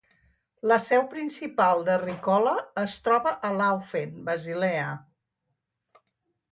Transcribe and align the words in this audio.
La 0.69 0.77
seu 0.85 1.03
principal 1.11 1.85
de 1.91 1.97
Ricola 2.05 2.55
es 2.85 2.97
troba 3.09 3.35
a 3.49 3.53
Laufen, 3.61 4.19
Basilea. 4.31 4.91